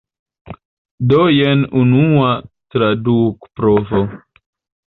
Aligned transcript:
Do 1.11 1.19
jen 1.33 1.61
unua 1.83 2.31
tradukprovo. 2.77 4.05